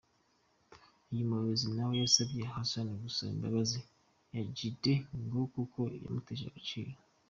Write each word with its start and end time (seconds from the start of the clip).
Uyu 1.11 1.29
muyobozi 1.29 1.65
na 1.75 1.83
we 1.87 1.93
yasabye 2.03 2.39
Habash 2.53 2.89
gusaba 3.03 3.31
imbabazi 3.35 3.79
Jaydee 4.55 5.03
ngo 5.21 5.39
kuko 5.53 5.79
yamutesheje 6.03 6.49
agaciro. 6.53 6.91